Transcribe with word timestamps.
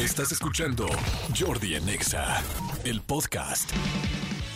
Estás 0.00 0.32
escuchando 0.32 0.88
Jordi 1.38 1.74
Anexa, 1.74 2.42
el 2.84 3.02
podcast. 3.02 3.68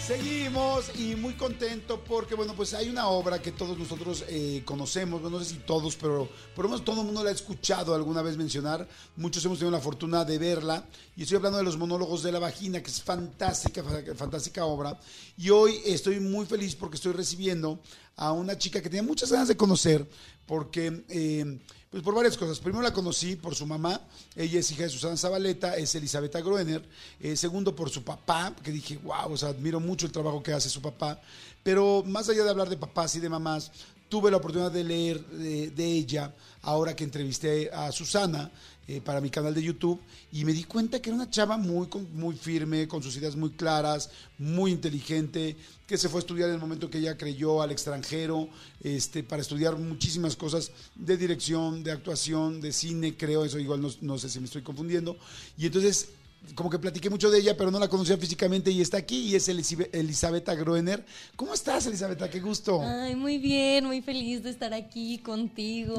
Seguimos 0.02 0.90
y 0.98 1.17
muy 1.17 1.34
contento 1.34 2.02
porque, 2.02 2.34
bueno, 2.34 2.54
pues 2.54 2.72
hay 2.72 2.88
una 2.88 3.08
obra 3.08 3.42
que 3.42 3.52
todos 3.52 3.78
nosotros 3.78 4.25
eh, 4.28 4.62
conocemos, 4.65 5.20
no 5.20 5.38
sé 5.41 5.44
si 5.44 5.57
todos, 5.57 5.96
pero 5.96 6.30
por 6.57 6.65
lo 6.65 6.70
menos 6.70 6.83
todo 6.83 7.02
el 7.02 7.07
mundo 7.07 7.22
la 7.22 7.28
ha 7.28 7.33
escuchado 7.34 7.94
alguna 7.94 8.22
vez 8.22 8.38
mencionar. 8.38 8.88
Muchos 9.16 9.45
hemos 9.45 9.59
tenido 9.59 9.77
la 9.77 9.82
fortuna 9.82 10.25
de 10.25 10.38
verla 10.38 10.82
y 11.14 11.25
estoy 11.25 11.36
hablando 11.36 11.58
de 11.58 11.64
los 11.64 11.76
monólogos 11.76 12.22
de 12.22 12.32
la 12.32 12.38
vagina, 12.38 12.82
que 12.82 12.90
es 12.90 13.02
fantástica, 13.02 13.84
fantástica 14.16 14.64
obra. 14.64 14.98
Y 15.36 15.50
hoy 15.50 15.79
estoy 15.84 16.20
muy 16.20 16.46
feliz 16.46 16.74
porque 16.74 16.96
estoy 16.96 17.12
recibiendo 17.12 17.80
a 18.16 18.32
una 18.32 18.56
chica 18.56 18.80
que 18.80 18.88
tenía 18.88 19.02
muchas 19.02 19.30
ganas 19.30 19.48
de 19.48 19.58
conocer 19.58 20.08
porque... 20.46 21.04
Eh, 21.11 21.58
pues 21.95 22.02
por 22.02 22.16
varias 22.16 22.36
cosas. 22.36 22.58
Primero 22.58 22.82
la 22.82 22.92
conocí 22.92 23.36
por 23.36 23.54
su 23.54 23.66
mamá, 23.66 24.00
ella 24.34 24.58
es 24.58 24.68
hija 24.72 24.82
de 24.82 24.88
Susana 24.88 25.16
Zabaleta, 25.16 25.76
es 25.76 25.94
Elizabeth 25.94 26.34
Groener. 26.34 26.82
Eh, 27.20 27.36
segundo 27.36 27.76
por 27.76 27.89
su 27.89 28.03
papá, 28.03 28.53
que 28.64 28.72
dije, 28.72 28.98
wow, 29.04 29.30
o 29.32 29.36
sea, 29.36 29.50
admiro 29.50 29.79
mucho 29.79 30.04
el 30.04 30.11
trabajo 30.11 30.43
que 30.43 30.53
hace 30.53 30.68
su 30.68 30.82
papá. 30.82 31.20
Pero 31.62 32.03
más 32.05 32.29
allá 32.29 32.43
de 32.43 32.51
hablar 32.51 32.69
de 32.69 32.77
papás 32.77 33.15
y 33.15 33.20
de 33.20 33.29
mamás, 33.29 33.70
tuve 34.09 34.29
la 34.29 34.39
oportunidad 34.39 34.73
de 34.73 34.83
leer 34.83 35.25
de, 35.25 35.84
ella 35.84 36.34
ahora 36.62 36.97
que 36.97 37.05
entrevisté 37.05 37.70
a 37.73 37.93
Susana 37.93 38.51
eh, 38.87 39.01
para 39.01 39.20
mi 39.20 39.30
canal 39.30 39.55
de 39.55 39.62
YouTube 39.62 40.01
y 40.33 40.45
me 40.45 40.52
di 40.52 40.65
cuenta 40.65 41.01
que 41.01 41.11
era 41.11 41.16
una 41.16 41.30
chava 41.30 41.56
muy, 41.56 41.88
muy 42.12 42.34
firme, 42.37 42.87
con 42.87 43.02
sus 43.02 43.16
ideas 43.16 43.34
muy 43.34 43.51
claras, 43.51 44.11
muy 44.38 44.73
inteligente, 44.73 45.56
que 45.87 45.97
se 45.97 46.09
fue 46.09 46.19
a 46.19 46.20
estudiar 46.20 46.48
en 46.48 46.56
el 46.56 46.61
momento 46.61 46.91
que 46.91 46.98
ella 46.98 47.16
creyó 47.16 47.62
al 47.62 47.70
extranjero, 47.70 48.48
este, 48.83 49.23
para 49.23 49.42
estudiar 49.42 49.78
muchísimas 49.78 50.37
cosas 50.37 50.70
de 50.95 51.16
dirección, 51.16 51.83
de 51.83 51.92
actuación, 51.92 52.61
de 52.61 52.73
cine, 52.73 53.16
creo, 53.16 53.45
eso 53.45 53.59
igual 53.59 53.80
no, 53.80 53.91
no 54.01 54.19
sé 54.19 54.28
si 54.28 54.39
me 54.39 54.47
estoy 54.47 54.62
confundiendo. 54.62 55.16
Y 55.56 55.66
entonces 55.66 56.09
como 56.55 56.71
que 56.71 56.79
platiqué 56.79 57.11
mucho 57.11 57.30
de 57.30 57.39
ella, 57.39 57.57
pero 57.57 57.71
no 57.71 57.79
la 57.79 57.89
conocía 57.89 58.16
físicamente 58.16 58.71
y 58.71 58.80
está 58.80 58.98
aquí 58.98 59.31
y 59.31 59.34
es 59.34 59.48
Elizabeth 59.48 60.48
Groener. 60.48 61.05
¿Cómo 61.37 61.55
estás, 61.55 61.87
Elizabeth? 61.87 62.31
Qué 62.31 62.41
gusto. 62.41 62.83
Ay, 62.83 63.17
muy 63.17 63.39
bien, 63.39 63.87
muy 63.87 64.03
feliz 64.03 64.42
de 64.42 64.50
estar 64.50 64.72
aquí 64.75 65.19
contigo. 65.19 65.97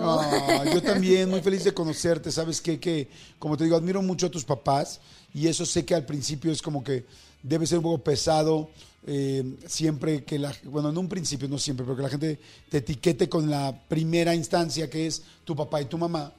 yo 0.71 0.81
también, 0.81 1.29
muy 1.29 1.41
feliz 1.41 1.63
de 1.63 1.73
conocerte. 1.73 2.31
Sabes 2.31 2.61
qué? 2.61 2.79
que, 2.79 3.09
como 3.39 3.57
te 3.57 3.63
digo, 3.63 3.75
admiro 3.75 4.01
mucho 4.01 4.27
a 4.27 4.31
tus 4.31 4.45
papás 4.45 4.99
y 5.33 5.47
eso 5.47 5.65
sé 5.65 5.83
que 5.83 5.95
al 5.95 6.05
principio 6.05 6.51
es 6.51 6.61
como 6.61 6.83
que 6.83 7.05
debe 7.41 7.67
ser 7.67 7.79
un 7.79 7.83
poco 7.83 8.03
pesado. 8.03 8.69
Eh, 9.07 9.57
siempre 9.67 10.23
que 10.23 10.39
la, 10.39 10.51
bueno, 10.63 10.89
en 10.89 10.97
un 10.97 11.07
principio, 11.07 11.47
no 11.47 11.59
siempre, 11.59 11.85
pero 11.85 11.95
que 11.95 12.01
la 12.01 12.09
gente 12.09 12.39
te 12.69 12.77
etiquete 12.77 13.29
con 13.29 13.49
la 13.49 13.79
primera 13.87 14.33
instancia 14.33 14.89
que 14.89 15.05
es 15.05 15.21
tu 15.43 15.55
papá 15.55 15.81
y 15.81 15.85
tu 15.85 15.97
mamá 15.97 16.33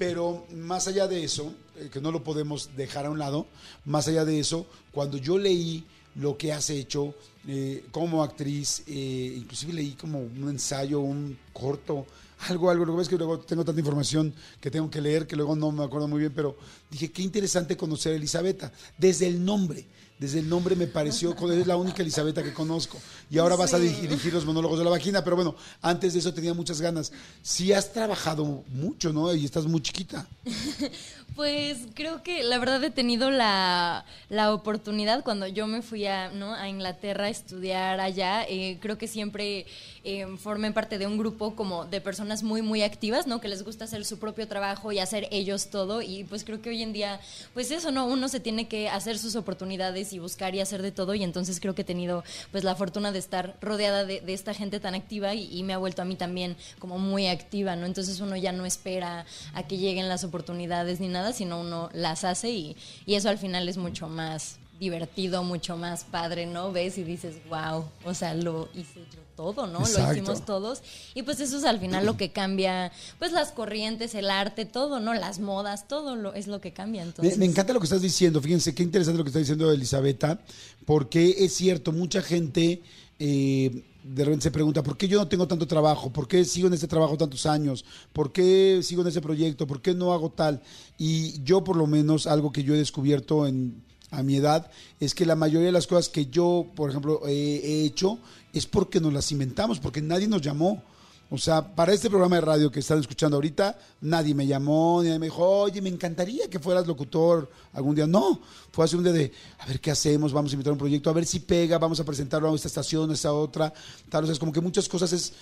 pero 0.00 0.46
más 0.54 0.88
allá 0.88 1.06
de 1.06 1.22
eso, 1.22 1.52
eh, 1.76 1.90
que 1.92 2.00
no 2.00 2.10
lo 2.10 2.24
podemos 2.24 2.70
dejar 2.74 3.04
a 3.04 3.10
un 3.10 3.18
lado, 3.18 3.46
más 3.84 4.08
allá 4.08 4.24
de 4.24 4.40
eso, 4.40 4.64
cuando 4.92 5.18
yo 5.18 5.36
leí 5.36 5.84
lo 6.16 6.36
que 6.36 6.52
has 6.52 6.70
hecho 6.70 7.14
eh, 7.46 7.84
como 7.90 8.22
actriz, 8.22 8.82
eh, 8.86 9.34
inclusive 9.36 9.72
leí 9.72 9.92
como 9.92 10.18
un 10.20 10.48
ensayo, 10.50 11.00
un 11.00 11.38
corto, 11.52 12.06
algo, 12.48 12.70
algo, 12.70 12.84
lo 12.84 12.92
que 12.92 12.98
ves 12.98 13.08
que 13.08 13.16
luego 13.16 13.38
tengo 13.40 13.64
tanta 13.64 13.80
información 13.80 14.32
que 14.60 14.70
tengo 14.70 14.90
que 14.90 15.00
leer 15.00 15.26
que 15.26 15.36
luego 15.36 15.54
no 15.54 15.70
me 15.72 15.84
acuerdo 15.84 16.08
muy 16.08 16.20
bien, 16.20 16.32
pero 16.34 16.56
dije, 16.90 17.10
qué 17.10 17.22
interesante 17.22 17.76
conocer 17.76 18.12
a 18.12 18.16
Elisabetta, 18.16 18.72
desde 18.98 19.26
el 19.26 19.44
nombre 19.44 19.86
desde 20.20 20.40
el 20.40 20.48
nombre 20.50 20.76
me 20.76 20.86
pareció, 20.86 21.34
es 21.50 21.66
la 21.66 21.76
única 21.76 22.02
Elisabetta 22.02 22.42
que 22.42 22.52
conozco. 22.52 22.98
Y 23.30 23.38
ahora 23.38 23.56
vas 23.56 23.72
a 23.72 23.78
dirigir 23.78 24.32
los 24.34 24.44
monólogos 24.44 24.78
de 24.78 24.84
la 24.84 24.90
vagina, 24.90 25.24
pero 25.24 25.34
bueno, 25.34 25.56
antes 25.80 26.12
de 26.12 26.18
eso 26.18 26.34
tenía 26.34 26.52
muchas 26.52 26.80
ganas. 26.80 27.10
Sí 27.42 27.72
has 27.72 27.90
trabajado 27.92 28.62
mucho, 28.68 29.14
¿no? 29.14 29.34
Y 29.34 29.46
estás 29.46 29.64
muy 29.64 29.80
chiquita. 29.80 30.28
Pues 31.36 31.78
creo 31.94 32.22
que 32.22 32.42
la 32.42 32.58
verdad 32.58 32.82
he 32.84 32.90
tenido 32.90 33.30
la, 33.30 34.04
oportunidad 34.52 35.22
cuando 35.22 35.46
yo 35.46 35.66
me 35.66 35.82
fui 35.82 36.06
a, 36.06 36.30
¿no? 36.30 36.54
a 36.54 36.68
Inglaterra 36.68 37.26
a 37.26 37.28
estudiar 37.28 38.00
allá, 38.00 38.44
eh, 38.48 38.78
creo 38.80 38.98
que 38.98 39.06
siempre 39.06 39.66
eh, 40.04 40.26
parte 40.74 40.98
de 40.98 41.06
un 41.06 41.18
grupo 41.18 41.54
como 41.54 41.84
de 41.84 42.00
personas 42.00 42.42
muy, 42.42 42.62
muy 42.62 42.82
activas, 42.82 43.26
¿no? 43.26 43.40
Que 43.40 43.48
les 43.48 43.62
gusta 43.62 43.84
hacer 43.84 44.04
su 44.04 44.18
propio 44.18 44.48
trabajo 44.48 44.92
y 44.92 44.98
hacer 44.98 45.28
ellos 45.30 45.68
todo. 45.68 46.02
Y 46.02 46.24
pues 46.24 46.44
creo 46.44 46.62
que 46.62 46.70
hoy 46.70 46.82
en 46.82 46.92
día, 46.92 47.20
pues 47.54 47.70
eso, 47.70 47.90
¿no? 47.90 48.06
Uno 48.06 48.28
se 48.28 48.40
tiene 48.40 48.68
que 48.68 48.88
hacer 48.88 49.18
sus 49.18 49.36
oportunidades 49.36 50.12
y 50.12 50.18
buscar 50.18 50.54
y 50.54 50.60
hacer 50.60 50.82
de 50.82 50.92
todo. 50.92 51.14
Y 51.14 51.22
entonces 51.22 51.60
creo 51.60 51.74
que 51.74 51.82
he 51.82 51.84
tenido 51.84 52.24
pues 52.50 52.64
la 52.64 52.74
fortuna 52.74 53.12
de 53.12 53.18
estar 53.18 53.56
rodeada 53.60 54.04
de, 54.04 54.22
esta 54.30 54.54
gente 54.54 54.80
tan 54.80 54.94
activa 54.94 55.34
y, 55.34 55.48
y, 55.52 55.64
me 55.64 55.74
ha 55.74 55.78
vuelto 55.78 56.02
a 56.02 56.04
mí 56.04 56.14
también 56.14 56.56
como 56.78 56.98
muy 56.98 57.26
activa, 57.26 57.76
¿no? 57.76 57.84
Entonces 57.84 58.20
uno 58.20 58.36
ya 58.36 58.52
no 58.52 58.64
espera 58.64 59.26
a 59.54 59.66
que 59.66 59.76
lleguen 59.76 60.08
las 60.08 60.24
oportunidades 60.24 61.00
ni 61.00 61.08
nada, 61.08 61.19
sino 61.32 61.60
uno 61.60 61.88
las 61.92 62.24
hace 62.24 62.50
y, 62.50 62.76
y 63.06 63.14
eso 63.14 63.28
al 63.28 63.38
final 63.38 63.68
es 63.68 63.76
mucho 63.76 64.08
más 64.08 64.58
divertido, 64.80 65.44
mucho 65.44 65.76
más 65.76 66.04
padre, 66.04 66.46
¿no? 66.46 66.72
Ves 66.72 66.96
y 66.96 67.04
dices, 67.04 67.36
wow, 67.50 67.84
o 68.04 68.14
sea, 68.14 68.34
lo 68.34 68.70
hice 68.74 69.00
yo 69.14 69.20
todo, 69.36 69.66
¿no? 69.66 69.80
Lo 69.80 70.10
hicimos 70.10 70.46
todos. 70.46 70.82
Y 71.14 71.22
pues 71.22 71.38
eso 71.40 71.58
es 71.58 71.64
al 71.64 71.78
final 71.78 72.06
lo 72.06 72.16
que 72.16 72.32
cambia, 72.32 72.90
pues 73.18 73.30
las 73.30 73.52
corrientes, 73.52 74.14
el 74.14 74.30
arte, 74.30 74.64
todo, 74.64 74.98
¿no? 74.98 75.12
Las 75.12 75.38
modas, 75.38 75.86
todo 75.86 76.16
lo, 76.16 76.32
es 76.32 76.46
lo 76.46 76.62
que 76.62 76.72
cambia. 76.72 77.02
Entonces. 77.02 77.36
Me, 77.36 77.44
encanta 77.44 77.74
lo 77.74 77.80
que 77.80 77.84
estás 77.84 78.00
diciendo, 78.00 78.40
fíjense, 78.40 78.74
qué 78.74 78.82
interesante 78.82 79.18
lo 79.18 79.24
que 79.24 79.28
está 79.28 79.38
diciendo 79.38 79.70
Elisabetta, 79.70 80.40
porque 80.86 81.36
es 81.38 81.54
cierto, 81.54 81.92
mucha 81.92 82.22
gente... 82.22 82.82
Eh, 83.18 83.84
de 84.02 84.24
repente 84.24 84.44
se 84.44 84.50
pregunta, 84.50 84.82
¿por 84.82 84.96
qué 84.96 85.08
yo 85.08 85.18
no 85.18 85.28
tengo 85.28 85.46
tanto 85.46 85.66
trabajo? 85.66 86.10
¿Por 86.10 86.26
qué 86.26 86.44
sigo 86.44 86.68
en 86.68 86.74
este 86.74 86.88
trabajo 86.88 87.16
tantos 87.16 87.46
años? 87.46 87.84
¿Por 88.12 88.32
qué 88.32 88.80
sigo 88.82 89.02
en 89.02 89.08
ese 89.08 89.20
proyecto? 89.20 89.66
¿Por 89.66 89.82
qué 89.82 89.94
no 89.94 90.12
hago 90.12 90.30
tal? 90.30 90.62
Y 90.98 91.42
yo 91.42 91.64
por 91.64 91.76
lo 91.76 91.86
menos 91.86 92.26
algo 92.26 92.52
que 92.52 92.62
yo 92.64 92.74
he 92.74 92.78
descubierto 92.78 93.46
en 93.46 93.82
a 94.10 94.22
mi 94.22 94.36
edad, 94.36 94.70
es 94.98 95.14
que 95.14 95.26
la 95.26 95.36
mayoría 95.36 95.66
de 95.66 95.72
las 95.72 95.86
cosas 95.86 96.08
que 96.08 96.26
yo, 96.26 96.66
por 96.74 96.90
ejemplo, 96.90 97.22
he, 97.26 97.84
hecho 97.84 98.18
es 98.52 98.66
porque 98.66 99.00
nos 99.00 99.12
las 99.12 99.30
inventamos, 99.32 99.78
porque 99.78 100.02
nadie 100.02 100.28
nos 100.28 100.42
llamó. 100.42 100.82
O 101.32 101.38
sea, 101.38 101.76
para 101.76 101.92
este 101.92 102.10
programa 102.10 102.36
de 102.36 102.40
radio 102.40 102.70
que 102.72 102.80
están 102.80 102.98
escuchando 102.98 103.36
ahorita, 103.36 103.78
nadie 104.00 104.34
me 104.34 104.48
llamó, 104.48 105.00
nadie 105.00 105.16
me 105.20 105.26
dijo, 105.26 105.46
oye, 105.46 105.80
me 105.80 105.88
encantaría 105.88 106.50
que 106.50 106.58
fueras 106.58 106.88
locutor 106.88 107.48
algún 107.72 107.94
día. 107.94 108.08
No, 108.08 108.40
fue 108.72 108.84
hace 108.84 108.96
un 108.96 109.04
día 109.04 109.12
de, 109.12 109.30
a 109.60 109.66
ver 109.66 109.80
qué 109.80 109.92
hacemos, 109.92 110.32
vamos 110.32 110.50
a 110.50 110.54
invitar 110.54 110.72
un 110.72 110.78
proyecto, 110.78 111.08
a 111.08 111.12
ver 111.12 111.24
si 111.24 111.38
pega, 111.38 111.78
vamos 111.78 112.00
a 112.00 112.04
presentarlo 112.04 112.50
a 112.50 112.54
esta 112.56 112.66
estación, 112.66 113.10
a 113.12 113.14
esta 113.14 113.32
otra. 113.32 113.72
Tal, 114.08 114.24
o 114.24 114.26
sea, 114.26 114.32
es 114.32 114.40
como 114.40 114.52
que 114.52 114.60
muchas 114.60 114.88
cosas 114.88 115.12
es, 115.12 115.32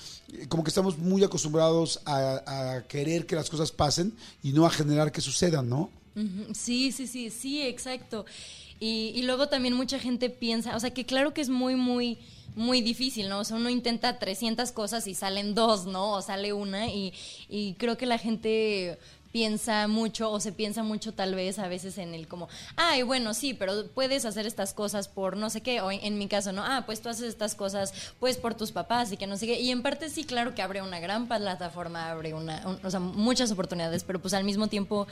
como 0.50 0.62
que 0.62 0.68
estamos 0.68 0.98
muy 0.98 1.24
acostumbrados 1.24 2.00
a, 2.04 2.74
a 2.76 2.82
querer 2.86 3.24
que 3.24 3.34
las 3.34 3.48
cosas 3.48 3.72
pasen 3.72 4.12
y 4.42 4.52
no 4.52 4.66
a 4.66 4.70
generar 4.70 5.10
que 5.10 5.22
sucedan, 5.22 5.70
¿no? 5.70 5.90
Sí, 6.52 6.90
sí, 6.90 7.06
sí, 7.06 7.30
sí, 7.30 7.62
exacto. 7.62 8.26
Y, 8.80 9.12
y, 9.14 9.22
luego 9.22 9.48
también 9.48 9.74
mucha 9.74 9.98
gente 9.98 10.30
piensa, 10.30 10.76
o 10.76 10.80
sea, 10.80 10.90
que 10.90 11.04
claro 11.04 11.34
que 11.34 11.40
es 11.40 11.48
muy, 11.48 11.74
muy, 11.74 12.18
muy 12.54 12.80
difícil, 12.80 13.28
¿no? 13.28 13.40
O 13.40 13.44
sea, 13.44 13.56
uno 13.56 13.70
intenta 13.70 14.18
300 14.18 14.70
cosas 14.72 15.06
y 15.06 15.14
salen 15.14 15.54
dos, 15.54 15.86
¿no? 15.86 16.12
O 16.12 16.22
sale 16.22 16.52
una 16.52 16.88
y, 16.88 17.12
y 17.48 17.74
creo 17.74 17.96
que 17.96 18.06
la 18.06 18.18
gente 18.18 18.98
piensa 19.32 19.88
mucho 19.88 20.30
o 20.30 20.40
se 20.40 20.52
piensa 20.52 20.82
mucho 20.82 21.12
tal 21.12 21.34
vez 21.34 21.58
a 21.58 21.68
veces 21.68 21.98
en 21.98 22.14
el 22.14 22.28
como, 22.28 22.48
ay, 22.76 23.02
bueno, 23.02 23.34
sí, 23.34 23.54
pero 23.54 23.86
puedes 23.88 24.24
hacer 24.24 24.46
estas 24.46 24.72
cosas 24.72 25.08
por 25.08 25.36
no 25.36 25.50
sé 25.50 25.60
qué, 25.60 25.80
o 25.80 25.90
en, 25.90 26.18
mi 26.18 26.28
caso, 26.28 26.52
no, 26.52 26.64
ah, 26.64 26.84
pues 26.86 27.00
tú 27.00 27.08
haces 27.08 27.28
estas 27.28 27.54
cosas 27.54 27.92
pues 28.18 28.36
por 28.36 28.54
tus 28.54 28.72
papás 28.72 29.12
y 29.12 29.16
que 29.16 29.26
no 29.26 29.36
sé 29.36 29.46
qué, 29.46 29.60
y 29.60 29.70
en 29.70 29.82
parte 29.82 30.08
sí, 30.08 30.24
claro 30.24 30.54
que 30.54 30.62
abre 30.62 30.82
una 30.82 31.00
gran 31.00 31.28
plataforma, 31.28 32.10
abre 32.10 32.34
una, 32.34 32.62
o 32.82 32.90
sea, 32.90 33.00
muchas 33.00 33.50
oportunidades, 33.50 34.04
pero 34.04 34.20
pues 34.20 34.34
al 34.34 34.44
mismo 34.44 34.68
tiempo 34.68 35.06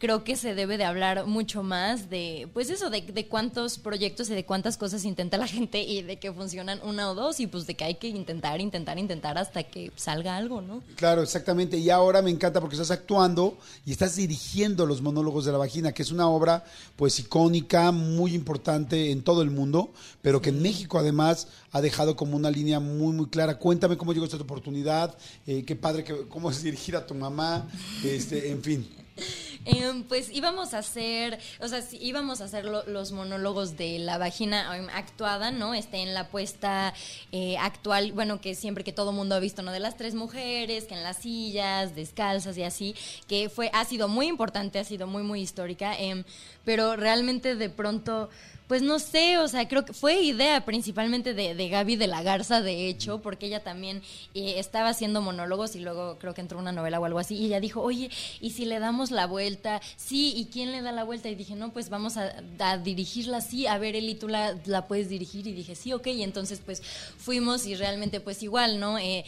creo 0.00 0.24
que 0.24 0.34
se 0.34 0.54
debe 0.54 0.78
de 0.78 0.84
hablar 0.84 1.26
mucho 1.26 1.62
más 1.62 2.08
de, 2.08 2.48
pues 2.54 2.70
eso, 2.70 2.88
de, 2.88 3.02
de, 3.02 3.26
cuántos 3.26 3.78
proyectos 3.78 4.30
y 4.30 4.34
de 4.34 4.46
cuántas 4.46 4.78
cosas 4.78 5.04
intenta 5.04 5.36
la 5.36 5.46
gente 5.46 5.82
y 5.82 6.00
de 6.02 6.18
que 6.18 6.32
funcionan 6.32 6.80
una 6.82 7.10
o 7.10 7.14
dos 7.14 7.38
y 7.38 7.46
pues 7.46 7.66
de 7.66 7.74
que 7.74 7.84
hay 7.84 7.96
que 7.96 8.08
intentar, 8.08 8.62
intentar, 8.62 8.98
intentar 8.98 9.36
hasta 9.36 9.62
que 9.62 9.92
salga 9.96 10.36
algo, 10.36 10.62
¿no? 10.62 10.82
Claro, 10.96 11.22
exactamente. 11.22 11.76
Y 11.76 11.90
ahora 11.90 12.22
me 12.22 12.30
encanta 12.30 12.60
porque 12.60 12.76
estás 12.76 12.90
actuando 12.90 13.58
y 13.84 13.92
estás 13.92 14.16
dirigiendo 14.16 14.86
los 14.86 15.02
monólogos 15.02 15.44
de 15.44 15.52
la 15.52 15.58
vagina, 15.58 15.92
que 15.92 16.02
es 16.02 16.10
una 16.10 16.26
obra 16.28 16.64
pues 16.96 17.18
icónica, 17.18 17.92
muy 17.92 18.34
importante 18.34 19.10
en 19.10 19.22
todo 19.22 19.42
el 19.42 19.50
mundo, 19.50 19.92
pero 20.22 20.40
que 20.40 20.48
en 20.48 20.62
México 20.62 20.98
además 20.98 21.48
ha 21.72 21.82
dejado 21.82 22.16
como 22.16 22.36
una 22.38 22.50
línea 22.50 22.80
muy, 22.80 23.12
muy 23.12 23.26
clara. 23.26 23.58
Cuéntame 23.58 23.98
cómo 23.98 24.14
llegó 24.14 24.24
esta 24.24 24.38
oportunidad, 24.38 25.14
eh, 25.46 25.62
qué 25.66 25.76
padre, 25.76 26.04
que, 26.04 26.26
cómo 26.26 26.50
es 26.50 26.62
dirigir 26.62 26.96
a 26.96 27.06
tu 27.06 27.14
mamá, 27.14 27.68
este, 28.02 28.50
en 28.50 28.62
fin. 28.62 28.99
Em, 29.66 30.04
pues 30.04 30.30
íbamos 30.32 30.72
a 30.72 30.78
hacer, 30.78 31.38
o 31.60 31.68
sea, 31.68 31.82
íbamos 31.92 32.40
a 32.40 32.44
hacer 32.44 32.64
los 32.64 33.12
monólogos 33.12 33.76
de 33.76 33.98
la 33.98 34.16
vagina 34.16 34.76
em, 34.76 34.88
actuada, 34.88 35.50
¿no? 35.50 35.74
Este, 35.74 35.98
en 35.98 36.14
la 36.14 36.28
puesta 36.28 36.94
eh, 37.30 37.58
actual, 37.58 38.12
bueno, 38.12 38.40
que 38.40 38.54
siempre 38.54 38.84
que 38.84 38.92
todo 38.92 39.12
mundo 39.12 39.34
ha 39.34 39.38
visto, 39.40 39.62
¿no? 39.62 39.72
De 39.72 39.80
las 39.80 39.96
tres 39.96 40.14
mujeres, 40.14 40.84
que 40.84 40.94
en 40.94 41.02
las 41.02 41.18
sillas, 41.18 41.94
descalzas 41.94 42.56
y 42.56 42.62
así, 42.62 42.94
que 43.28 43.50
fue, 43.50 43.70
ha 43.74 43.84
sido 43.84 44.08
muy 44.08 44.28
importante, 44.28 44.78
ha 44.78 44.84
sido 44.84 45.06
muy, 45.06 45.22
muy 45.22 45.42
histórica, 45.42 45.94
em, 45.98 46.24
pero 46.64 46.96
realmente 46.96 47.54
de 47.54 47.68
pronto 47.68 48.30
pues 48.70 48.82
no 48.82 49.00
sé, 49.00 49.36
o 49.38 49.48
sea, 49.48 49.66
creo 49.66 49.84
que 49.84 49.92
fue 49.92 50.22
idea 50.22 50.64
principalmente 50.64 51.34
de, 51.34 51.56
de 51.56 51.68
Gaby 51.68 51.96
de 51.96 52.06
la 52.06 52.22
Garza, 52.22 52.60
de 52.60 52.86
hecho, 52.86 53.20
porque 53.20 53.46
ella 53.46 53.64
también 53.64 54.00
eh, 54.32 54.54
estaba 54.58 54.90
haciendo 54.90 55.20
monólogos 55.20 55.74
y 55.74 55.80
luego 55.80 56.18
creo 56.20 56.34
que 56.34 56.40
entró 56.40 56.56
una 56.56 56.70
novela 56.70 57.00
o 57.00 57.04
algo 57.04 57.18
así, 57.18 57.34
y 57.34 57.46
ella 57.46 57.58
dijo, 57.58 57.82
oye, 57.82 58.12
¿y 58.40 58.50
si 58.50 58.66
le 58.66 58.78
damos 58.78 59.10
la 59.10 59.26
vuelta. 59.26 59.80
Sí, 59.96 60.32
¿y 60.36 60.44
quién 60.52 60.70
le 60.70 60.82
da 60.82 60.92
la 60.92 61.02
vuelta? 61.02 61.28
Y 61.28 61.34
dije, 61.34 61.56
no, 61.56 61.72
pues 61.72 61.88
vamos 61.88 62.16
a, 62.16 62.32
a 62.60 62.78
dirigirla 62.78 63.38
así. 63.38 63.66
A 63.66 63.76
ver, 63.78 63.96
Eli, 63.96 64.14
tú 64.14 64.28
la, 64.28 64.56
la, 64.66 64.86
puedes 64.86 65.08
dirigir. 65.08 65.48
Y 65.48 65.52
dije, 65.52 65.74
sí, 65.74 65.92
ok. 65.92 66.06
Y 66.06 66.22
entonces, 66.22 66.62
pues 66.64 66.80
fuimos 67.18 67.66
y 67.66 67.74
realmente, 67.74 68.20
pues 68.20 68.40
igual, 68.44 68.78
¿no? 68.78 68.98
Eh, 68.98 69.24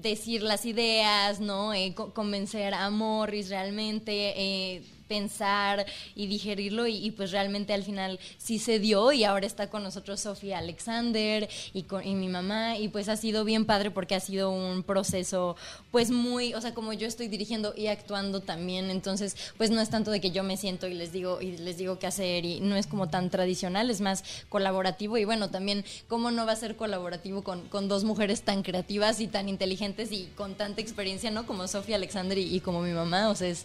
decir 0.00 0.42
las 0.42 0.64
ideas, 0.64 1.40
¿no? 1.40 1.74
Eh, 1.74 1.94
convencer 1.94 2.72
a 2.72 2.88
Morris 2.88 3.50
realmente. 3.50 4.32
Eh, 4.34 4.82
pensar 5.06 5.86
y 6.14 6.26
digerirlo 6.26 6.86
y, 6.86 7.10
pues 7.10 7.30
realmente 7.30 7.72
al 7.72 7.82
final 7.82 8.18
sí 8.38 8.58
se 8.58 8.78
dio 8.78 9.12
y 9.12 9.24
ahora 9.24 9.46
está 9.46 9.68
con 9.70 9.82
nosotros 9.82 10.20
Sofía 10.20 10.58
Alexander 10.58 11.48
y, 11.72 11.82
con, 11.82 12.06
y 12.06 12.14
mi 12.14 12.28
mamá 12.28 12.76
y 12.76 12.88
pues 12.88 13.08
ha 13.08 13.16
sido 13.16 13.44
bien 13.44 13.64
padre 13.64 13.90
porque 13.90 14.14
ha 14.14 14.20
sido 14.20 14.50
un 14.50 14.82
proceso 14.82 15.56
pues 15.90 16.10
muy, 16.10 16.54
o 16.54 16.60
sea, 16.60 16.74
como 16.74 16.92
yo 16.92 17.06
estoy 17.06 17.28
dirigiendo 17.28 17.74
y 17.76 17.86
actuando 17.86 18.40
también, 18.40 18.90
entonces 18.90 19.36
pues 19.56 19.70
no 19.70 19.80
es 19.80 19.90
tanto 19.90 20.10
de 20.10 20.20
que 20.20 20.30
yo 20.30 20.42
me 20.42 20.56
siento 20.56 20.86
y 20.86 20.94
les 20.94 21.12
digo 21.12 21.40
y 21.40 21.56
les 21.56 21.78
digo 21.78 21.98
qué 21.98 22.06
hacer 22.06 22.44
y 22.44 22.60
no 22.60 22.76
es 22.76 22.86
como 22.86 23.08
tan 23.08 23.30
tradicional, 23.30 23.90
es 23.90 24.00
más 24.00 24.24
colaborativo 24.48 25.16
y 25.18 25.24
bueno, 25.24 25.50
también 25.50 25.84
cómo 26.08 26.30
no 26.30 26.46
va 26.46 26.52
a 26.52 26.56
ser 26.56 26.76
colaborativo 26.76 27.42
con, 27.42 27.68
con 27.68 27.88
dos 27.88 28.04
mujeres 28.04 28.42
tan 28.42 28.62
creativas 28.62 29.20
y 29.20 29.28
tan 29.28 29.48
inteligentes 29.48 30.12
y 30.12 30.26
con 30.36 30.54
tanta 30.54 30.80
experiencia, 30.80 31.30
¿no? 31.30 31.46
Como 31.46 31.68
Sofía 31.68 31.96
Alexander 31.96 32.38
y, 32.38 32.54
y 32.54 32.60
como 32.60 32.82
mi 32.82 32.92
mamá, 32.92 33.30
o 33.30 33.34
sea, 33.34 33.48
es 33.48 33.64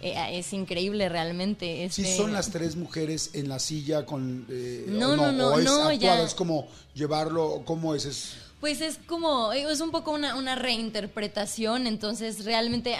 eh, 0.00 0.38
es 0.38 0.52
increíble 0.52 1.08
realmente. 1.08 1.88
Sí, 1.90 2.04
son 2.16 2.32
las 2.32 2.50
tres 2.50 2.76
mujeres 2.76 3.30
en 3.34 3.48
la 3.48 3.58
silla 3.58 4.06
con... 4.06 4.46
Eh, 4.48 4.86
no, 4.88 5.16
no, 5.16 5.32
no, 5.32 5.58
no, 5.58 5.90
es 5.90 5.98
ya. 5.98 6.22
Es 6.22 6.34
como 6.34 6.68
llevarlo, 6.94 7.62
¿cómo 7.64 7.94
es? 7.94 8.04
es 8.04 8.36
pues 8.60 8.80
es 8.80 8.98
como, 9.06 9.52
es 9.52 9.80
un 9.80 9.92
poco 9.92 10.10
una, 10.10 10.34
una 10.34 10.56
reinterpretación, 10.56 11.86
entonces 11.86 12.44
realmente 12.44 12.96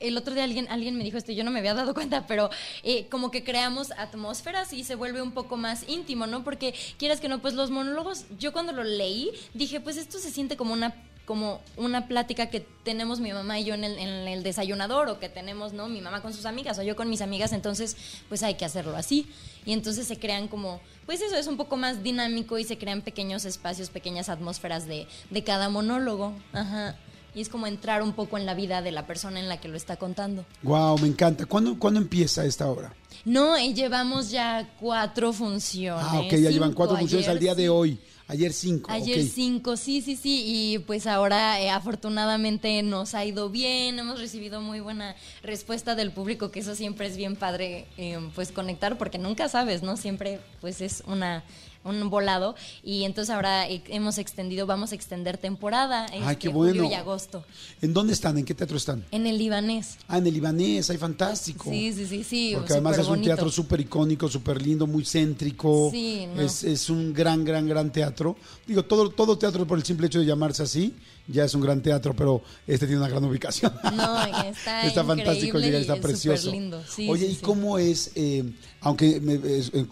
el 0.00 0.16
otro 0.18 0.34
día 0.34 0.44
alguien, 0.44 0.66
alguien 0.68 0.96
me 0.96 1.04
dijo 1.04 1.16
esto, 1.16 1.32
yo 1.32 1.42
no 1.42 1.50
me 1.50 1.60
había 1.60 1.72
dado 1.72 1.94
cuenta, 1.94 2.26
pero 2.26 2.50
eh, 2.82 3.06
como 3.08 3.30
que 3.30 3.44
creamos 3.44 3.92
atmósferas 3.92 4.74
y 4.74 4.84
se 4.84 4.94
vuelve 4.94 5.22
un 5.22 5.32
poco 5.32 5.56
más 5.56 5.84
íntimo, 5.88 6.26
¿no? 6.26 6.44
Porque 6.44 6.74
quieras 6.98 7.20
que 7.20 7.28
no, 7.28 7.40
pues 7.40 7.54
los 7.54 7.70
monólogos, 7.70 8.26
yo 8.38 8.52
cuando 8.52 8.72
lo 8.72 8.84
leí 8.84 9.30
dije, 9.54 9.80
pues 9.80 9.96
esto 9.96 10.18
se 10.18 10.30
siente 10.30 10.58
como 10.58 10.74
una 10.74 10.94
como 11.24 11.60
una 11.76 12.06
plática 12.06 12.50
que 12.50 12.60
tenemos 12.60 13.20
mi 13.20 13.32
mamá 13.32 13.58
y 13.58 13.64
yo 13.64 13.74
en 13.74 13.84
el, 13.84 13.98
en 13.98 14.28
el, 14.28 14.42
desayunador 14.42 15.08
o 15.08 15.18
que 15.18 15.28
tenemos 15.28 15.72
no 15.72 15.88
mi 15.88 16.00
mamá 16.00 16.20
con 16.20 16.34
sus 16.34 16.44
amigas 16.44 16.78
o 16.78 16.82
yo 16.82 16.96
con 16.96 17.08
mis 17.08 17.22
amigas 17.22 17.52
entonces 17.52 17.96
pues 18.28 18.42
hay 18.42 18.54
que 18.54 18.64
hacerlo 18.64 18.96
así 18.96 19.26
y 19.64 19.72
entonces 19.72 20.06
se 20.06 20.18
crean 20.18 20.48
como 20.48 20.80
pues 21.06 21.22
eso 21.22 21.36
es 21.36 21.46
un 21.46 21.56
poco 21.56 21.76
más 21.76 22.02
dinámico 22.02 22.58
y 22.58 22.64
se 22.64 22.76
crean 22.76 23.00
pequeños 23.00 23.46
espacios 23.46 23.88
pequeñas 23.88 24.28
atmósferas 24.28 24.86
de, 24.86 25.06
de 25.30 25.44
cada 25.44 25.70
monólogo 25.70 26.34
ajá 26.52 26.96
y 27.34 27.40
es 27.40 27.48
como 27.48 27.66
entrar 27.66 28.02
un 28.02 28.12
poco 28.12 28.38
en 28.38 28.46
la 28.46 28.54
vida 28.54 28.80
de 28.80 28.92
la 28.92 29.06
persona 29.06 29.40
en 29.40 29.48
la 29.48 29.60
que 29.60 29.66
lo 29.66 29.76
está 29.76 29.96
contando. 29.96 30.44
Wow, 30.62 30.98
me 30.98 31.08
encanta. 31.08 31.46
¿Cuándo, 31.46 31.76
¿cuándo 31.78 31.98
empieza 31.98 32.44
esta 32.44 32.68
obra? 32.68 32.94
No, 33.24 33.58
y 33.58 33.74
llevamos 33.74 34.30
ya 34.30 34.70
cuatro 34.78 35.32
funciones. 35.32 36.04
Ah, 36.08 36.20
ok, 36.20 36.32
ya 36.34 36.50
llevan 36.50 36.72
cuatro 36.72 36.96
funciones 36.96 37.28
al 37.28 37.40
día 37.40 37.54
de 37.54 37.68
hoy. 37.68 37.98
Ayer 38.26 38.52
cinco. 38.54 38.90
Ayer 38.90 39.22
cinco, 39.22 39.76
sí, 39.76 40.00
sí, 40.00 40.16
sí. 40.16 40.42
Y 40.46 40.78
pues 40.78 41.06
ahora 41.06 41.60
eh, 41.60 41.68
afortunadamente 41.68 42.82
nos 42.82 43.14
ha 43.14 43.24
ido 43.24 43.50
bien, 43.50 43.98
hemos 43.98 44.18
recibido 44.18 44.62
muy 44.62 44.80
buena 44.80 45.14
respuesta 45.42 45.94
del 45.94 46.10
público, 46.10 46.50
que 46.50 46.60
eso 46.60 46.74
siempre 46.74 47.06
es 47.06 47.16
bien 47.18 47.36
padre, 47.36 47.86
eh, 47.98 48.18
pues 48.34 48.50
conectar, 48.50 48.96
porque 48.96 49.18
nunca 49.18 49.48
sabes, 49.50 49.82
¿no? 49.82 49.98
Siempre 49.98 50.40
pues 50.62 50.80
es 50.80 51.02
una 51.06 51.44
un 51.84 52.10
volado 52.10 52.54
y 52.82 53.04
entonces 53.04 53.34
ahora 53.34 53.66
hemos 53.68 54.18
extendido, 54.18 54.66
vamos 54.66 54.92
a 54.92 54.94
extender 54.94 55.38
temporada 55.38 56.06
Ay, 56.10 56.22
este, 56.32 56.48
bueno. 56.48 56.82
julio 56.82 56.90
y 56.90 56.94
agosto. 56.94 57.44
¿En 57.82 57.92
dónde 57.92 58.12
están? 58.12 58.38
¿En 58.38 58.44
qué 58.44 58.54
teatro 58.54 58.76
están? 58.76 59.04
En 59.10 59.26
el 59.26 59.38
libanés. 59.38 59.98
Ah, 60.08 60.18
en 60.18 60.26
el 60.26 60.34
libanés, 60.34 60.90
ay, 60.90 60.96
fantástico. 60.96 61.70
Sí, 61.70 61.92
sí, 61.92 62.06
sí, 62.06 62.24
sí. 62.24 62.52
Porque 62.54 62.72
además 62.72 62.98
es 62.98 63.06
un 63.06 63.22
teatro 63.22 63.50
súper 63.50 63.80
icónico, 63.80 64.28
súper 64.28 64.60
lindo, 64.60 64.86
muy 64.86 65.04
céntrico. 65.04 65.90
Sí, 65.90 66.26
es, 66.38 66.64
es 66.64 66.90
un 66.90 67.12
gran, 67.12 67.44
gran, 67.44 67.68
gran 67.68 67.92
teatro. 67.92 68.36
Digo, 68.66 68.84
todo, 68.84 69.10
todo 69.10 69.38
teatro 69.38 69.66
por 69.66 69.78
el 69.78 69.84
simple 69.84 70.06
hecho 70.06 70.20
de 70.20 70.26
llamarse 70.26 70.62
así 70.62 70.94
ya 71.26 71.44
es 71.44 71.54
un 71.54 71.62
gran 71.62 71.80
teatro, 71.82 72.14
pero 72.14 72.42
este 72.66 72.86
tiene 72.86 73.00
una 73.00 73.08
gran 73.08 73.24
ubicación. 73.24 73.72
No, 73.94 74.24
está, 74.24 74.82
está 74.86 75.04
fantástico 75.04 75.58
llegar, 75.58 75.80
está 75.80 75.96
precioso. 75.96 76.50
Lindo. 76.50 76.82
Oye, 77.08 77.26
¿y 77.26 77.36
cómo 77.36 77.78
es, 77.78 78.10
eh, 78.16 78.44
aunque 78.80 79.20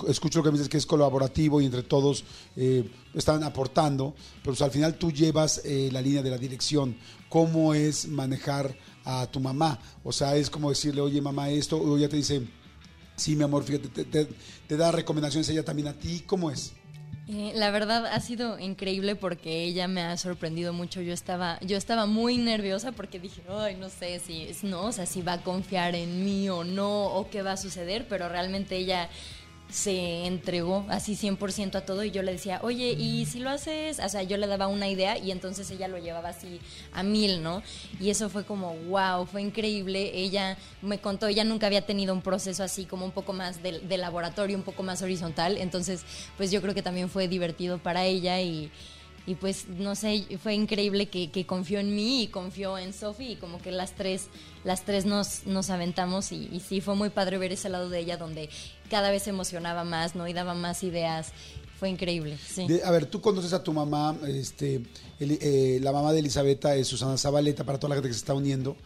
escucho 0.09 0.41
lo 0.41 0.45
que 0.45 0.51
me 0.51 0.59
dices 0.59 0.69
que 0.69 0.77
es 0.77 0.87
colaborativo 0.87 1.61
y 1.61 1.67
entre 1.67 1.82
todos 1.83 2.25
eh, 2.57 2.89
están 3.15 3.43
aportando, 3.43 4.15
pero 4.43 4.57
al 4.65 4.71
final 4.71 4.95
tú 4.95 5.13
llevas 5.13 5.63
eh, 5.65 5.89
la 5.93 6.01
línea 6.01 6.23
de 6.23 6.31
la 6.31 6.39
dirección. 6.39 6.97
¿Cómo 7.29 7.75
es 7.75 8.09
manejar 8.09 8.77
a 9.05 9.27
tu 9.27 9.41
mamá? 9.41 9.79
O 10.05 10.13
sea, 10.13 10.37
es 10.37 10.51
como 10.51 10.71
decirle, 10.71 11.01
oye, 11.01 11.21
mamá, 11.21 11.51
esto, 11.51 11.77
o 11.77 11.97
ella 11.97 12.09
te 12.09 12.17
dice, 12.17 12.43
sí, 13.17 13.37
mi 13.37 13.45
amor, 13.45 13.65
fíjate, 13.65 14.05
te 14.05 14.77
da 14.77 14.93
recomendaciones 14.93 15.49
ella 15.49 15.65
también 15.65 15.89
a 15.89 15.95
ti. 15.95 16.23
¿Cómo 16.27 16.51
es? 16.51 16.73
Eh, 17.29 17.53
la 17.55 17.71
verdad 17.71 18.05
ha 18.07 18.19
sido 18.19 18.59
increíble 18.59 19.15
porque 19.15 19.63
ella 19.63 19.87
me 19.87 20.03
ha 20.03 20.17
sorprendido 20.17 20.73
mucho. 20.73 21.01
Yo 21.01 21.15
estaba, 21.15 21.59
yo 21.61 21.77
estaba 21.77 22.07
muy 22.07 22.37
nerviosa 22.37 22.93
porque 22.93 23.21
dije, 23.21 23.43
ay, 23.49 23.77
no 23.77 23.89
sé 23.91 24.19
si 24.19 24.55
no, 24.65 24.87
o 24.87 24.93
sea, 24.93 25.07
si 25.07 25.23
va 25.23 25.35
a 25.35 25.43
confiar 25.43 25.95
en 25.95 26.25
mí 26.25 26.49
o 26.49 26.65
no, 26.65 27.07
o 27.07 27.31
qué 27.31 27.43
va 27.43 27.53
a 27.53 27.57
suceder, 27.57 28.07
pero 28.09 28.29
realmente 28.29 28.77
ella 28.77 29.09
se 29.73 30.27
entregó 30.27 30.85
así 30.91 31.17
100% 31.17 31.77
a 31.77 31.81
todo 31.81 32.05
y 32.05 32.11
yo 32.11 32.23
le 32.23 32.33
decía, 32.33 32.61
oye, 32.63 32.93
¿y 32.93 33.25
si 33.25 33.41
lo 33.41 33.49
haces? 33.49 34.01
O 34.01 34.09
sea, 34.09 34.23
yo 34.23 34.37
le 34.37 34.47
daba 34.47 34.67
una 34.67 34.89
idea 34.89 35.17
y 35.17 35.31
entonces 35.31 35.71
ella 35.71 35.89
lo 35.89 35.97
llevaba 35.97 36.29
así 36.29 36.61
a 36.93 37.03
mil, 37.03 37.43
¿no? 37.43 37.63
Y 37.99 38.11
eso 38.11 38.29
fue 38.29 38.45
como, 38.45 38.77
wow, 38.89 39.25
fue 39.25 39.41
increíble. 39.41 40.13
Ella 40.15 40.59
me 40.83 40.99
contó, 40.99 41.27
ella 41.27 41.45
nunca 41.45 41.69
había 41.69 41.87
tenido 41.87 42.13
un 42.13 42.21
proceso 42.21 42.63
así 42.63 42.85
como 42.85 43.07
un 43.07 43.13
poco 43.13 43.33
más 43.33 43.63
de, 43.63 43.81
de 43.81 43.97
laboratorio, 43.97 44.59
un 44.59 44.63
poco 44.63 44.83
más 44.83 45.01
horizontal. 45.01 45.57
Entonces, 45.57 46.05
pues 46.37 46.51
yo 46.51 46.61
creo 46.61 46.75
que 46.75 46.83
también 46.83 47.09
fue 47.09 47.27
divertido 47.27 47.79
para 47.79 48.05
ella 48.05 48.43
y 48.43 48.71
y 49.27 49.37
pues 49.37 49.69
no 49.69 49.95
sé, 49.95 50.27
fue 50.43 50.55
increíble 50.55 51.09
que, 51.09 51.47
confió 51.47 51.79
en 51.79 51.95
mí 51.95 52.25
y 52.25 52.27
confió 52.29 52.77
en 52.77 52.93
Sophie 52.93 53.33
y 53.33 53.37
como 53.37 53.61
que 53.63 53.71
las 53.71 53.93
tres, 53.93 54.27
las 54.65 54.85
tres 54.85 55.05
nos, 55.05 55.47
nos 55.47 55.71
aventamos 55.71 56.33
y, 56.33 56.61
sí, 56.61 56.81
fue 56.81 56.95
muy 56.97 57.11
padre 57.11 57.39
ver 57.39 57.53
ese 57.53 57.69
lado 57.69 57.89
de 57.89 58.01
ella 58.01 58.17
donde 58.17 58.51
cada 58.91 59.11
vez 59.11 59.23
se 59.23 59.31
emocionaba 59.31 59.85
más, 59.85 60.17
¿no? 60.17 60.27
Y 60.27 60.33
daba 60.33 60.55
más 60.55 60.83
ideas. 60.83 61.33
Fue 61.79 61.89
increíble, 61.89 62.39
a 62.85 62.91
ver, 62.93 63.07
tú 63.07 63.21
conoces 63.21 63.53
a 63.53 63.61
tu 63.65 63.73
mamá, 63.73 64.17
este, 64.29 64.83
eh, 65.19 65.81
la 65.83 65.91
mamá 65.91 66.13
de 66.13 66.21
Elisabetta 66.21 66.77
es 66.77 66.87
Susana 66.87 67.19
Zabaleta, 67.19 67.65
para 67.65 67.81
toda 67.81 67.89
la 67.89 67.95
gente 67.97 68.09
que 68.09 68.15
se 68.15 68.21
está 68.21 68.35
uniendo. 68.35 68.77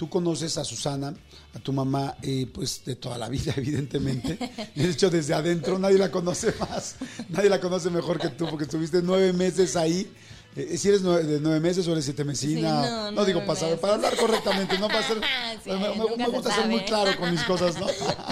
Tú 0.00 0.08
conoces 0.08 0.56
a 0.56 0.64
Susana, 0.64 1.14
a 1.52 1.58
tu 1.58 1.74
mamá, 1.74 2.16
eh, 2.22 2.46
pues 2.50 2.82
de 2.86 2.96
toda 2.96 3.18
la 3.18 3.28
vida, 3.28 3.52
evidentemente. 3.58 4.38
De 4.74 4.88
hecho, 4.88 5.10
desde 5.10 5.34
adentro 5.34 5.78
nadie 5.78 5.98
la 5.98 6.10
conoce 6.10 6.54
más, 6.58 6.96
nadie 7.28 7.50
la 7.50 7.60
conoce 7.60 7.90
mejor 7.90 8.18
que 8.18 8.30
tú, 8.30 8.48
porque 8.48 8.64
estuviste 8.64 9.02
nueve 9.02 9.34
meses 9.34 9.76
ahí. 9.76 10.10
Eh, 10.56 10.78
si 10.78 10.88
eres 10.88 11.02
de 11.02 11.38
nueve 11.42 11.60
meses 11.60 11.86
o 11.86 11.92
eres 11.92 12.06
siete 12.06 12.24
mesina, 12.24 13.10
no, 13.10 13.26
digo 13.26 13.44
pasar, 13.44 13.76
para 13.76 13.92
hablar 13.92 14.16
correctamente, 14.16 14.78
no 14.78 14.88
para 14.88 15.06
ser, 15.06 15.20
me, 15.66 16.28
gusta 16.28 16.54
ser 16.54 16.66
muy 16.66 16.82
claro 16.84 17.14
con 17.18 17.30
mis 17.30 17.42
cosas, 17.42 17.78
¿no? 17.78 17.86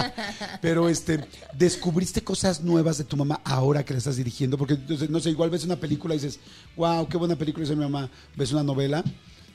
Pero 0.63 0.89
este, 0.89 1.23
descubriste 1.53 2.23
cosas 2.23 2.63
nuevas 2.63 2.97
de 2.97 3.03
tu 3.03 3.15
mamá 3.15 3.41
ahora 3.43 3.85
que 3.85 3.93
la 3.93 3.99
estás 3.99 4.15
dirigiendo, 4.15 4.57
porque 4.57 4.75
no 5.07 5.19
sé, 5.19 5.29
igual 5.29 5.51
ves 5.51 5.65
una 5.65 5.75
película 5.75 6.15
y 6.15 6.17
dices, 6.17 6.39
wow, 6.75 7.07
qué 7.07 7.15
buena 7.15 7.35
película 7.35 7.63
hizo 7.63 7.75
mi 7.75 7.83
mamá, 7.83 8.09
ves 8.35 8.51
una 8.53 8.63
novela 8.63 9.03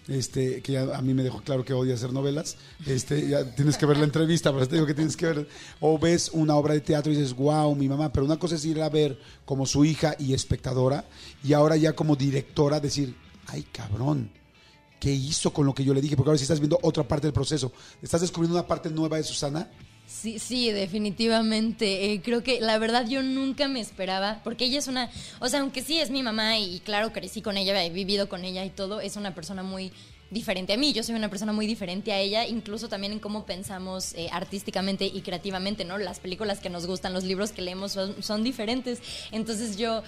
este, 0.08 0.60
que 0.62 0.78
a 0.78 1.00
mí 1.00 1.14
me 1.14 1.22
dejó 1.22 1.40
claro 1.40 1.64
que 1.64 1.72
odia 1.72 1.94
hacer 1.94 2.12
novelas, 2.12 2.56
este, 2.86 3.28
ya 3.28 3.54
tienes 3.54 3.78
que 3.78 3.86
ver 3.86 3.96
la 3.96 4.04
entrevista, 4.04 4.52
pero 4.52 4.66
te 4.68 4.74
digo 4.74 4.86
que 4.86 4.94
tienes 4.94 5.16
que 5.16 5.26
ver, 5.26 5.48
o 5.80 5.98
ves 5.98 6.30
una 6.32 6.56
obra 6.56 6.74
de 6.74 6.80
teatro 6.80 7.12
y 7.12 7.16
dices, 7.16 7.34
wow, 7.34 7.74
mi 7.74 7.88
mamá, 7.88 8.12
pero 8.12 8.26
una 8.26 8.38
cosa 8.38 8.56
es 8.56 8.64
ir 8.64 8.82
a 8.82 8.88
ver 8.88 9.18
como 9.44 9.66
su 9.66 9.84
hija 9.84 10.14
y 10.18 10.34
espectadora, 10.34 11.04
y 11.42 11.52
ahora 11.52 11.76
ya 11.76 11.94
como 11.94 12.16
directora 12.16 12.80
decir, 12.80 13.14
ay 13.46 13.64
cabrón, 13.72 14.30
¿qué 15.00 15.12
hizo 15.12 15.52
con 15.52 15.66
lo 15.66 15.74
que 15.74 15.84
yo 15.84 15.94
le 15.94 16.00
dije? 16.00 16.16
Porque 16.16 16.30
ahora 16.30 16.38
sí 16.38 16.44
estás 16.44 16.60
viendo 16.60 16.78
otra 16.82 17.06
parte 17.06 17.26
del 17.26 17.34
proceso, 17.34 17.72
estás 18.02 18.20
descubriendo 18.20 18.58
una 18.58 18.66
parte 18.66 18.90
nueva 18.90 19.16
de 19.16 19.22
Susana. 19.22 19.70
Sí, 20.06 20.38
sí, 20.38 20.70
definitivamente. 20.70 22.12
Eh, 22.12 22.20
creo 22.22 22.42
que 22.42 22.60
la 22.60 22.78
verdad 22.78 23.06
yo 23.08 23.22
nunca 23.22 23.68
me 23.68 23.80
esperaba, 23.80 24.40
porque 24.44 24.66
ella 24.66 24.78
es 24.78 24.86
una, 24.86 25.10
o 25.40 25.48
sea, 25.48 25.60
aunque 25.60 25.82
sí 25.82 25.98
es 25.98 26.10
mi 26.10 26.22
mamá 26.22 26.58
y, 26.58 26.80
claro, 26.80 27.12
crecí 27.12 27.42
con 27.42 27.56
ella, 27.56 27.82
he 27.84 27.90
vivido 27.90 28.28
con 28.28 28.44
ella 28.44 28.64
y 28.64 28.70
todo, 28.70 29.00
es 29.00 29.16
una 29.16 29.34
persona 29.34 29.62
muy 29.62 29.92
diferente 30.30 30.74
a 30.74 30.76
mí. 30.76 30.92
Yo 30.92 31.02
soy 31.02 31.14
una 31.14 31.30
persona 31.30 31.52
muy 31.52 31.66
diferente 31.66 32.12
a 32.12 32.18
ella, 32.18 32.46
incluso 32.46 32.88
también 32.88 33.12
en 33.12 33.18
cómo 33.18 33.46
pensamos 33.46 34.14
eh, 34.14 34.28
artísticamente 34.30 35.06
y 35.06 35.22
creativamente, 35.22 35.84
¿no? 35.84 35.96
Las 35.96 36.20
películas 36.20 36.60
que 36.60 36.70
nos 36.70 36.86
gustan, 36.86 37.12
los 37.14 37.24
libros 37.24 37.52
que 37.52 37.62
leemos 37.62 37.98
son 38.20 38.44
diferentes. 38.44 39.00
Entonces 39.32 39.78
yo 39.78 40.02